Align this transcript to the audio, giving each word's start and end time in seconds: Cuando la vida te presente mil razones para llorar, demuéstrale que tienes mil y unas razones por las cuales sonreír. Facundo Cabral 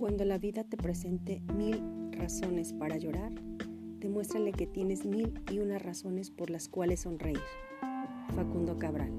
Cuando 0.00 0.24
la 0.24 0.38
vida 0.38 0.64
te 0.64 0.78
presente 0.78 1.42
mil 1.54 1.78
razones 2.12 2.72
para 2.72 2.96
llorar, 2.96 3.34
demuéstrale 3.98 4.50
que 4.50 4.66
tienes 4.66 5.04
mil 5.04 5.38
y 5.52 5.58
unas 5.58 5.82
razones 5.82 6.30
por 6.30 6.48
las 6.48 6.70
cuales 6.70 7.00
sonreír. 7.00 7.42
Facundo 8.34 8.78
Cabral 8.78 9.12